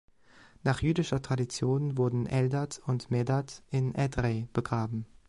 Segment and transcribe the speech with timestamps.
[0.63, 5.05] Nach jüdischer Tradition wurden Eldad und Medad in Edrei begraben.